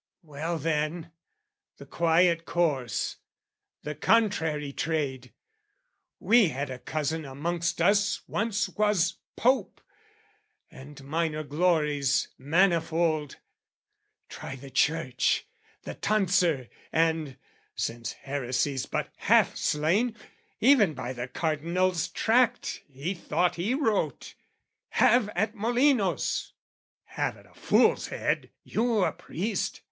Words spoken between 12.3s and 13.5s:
manifold.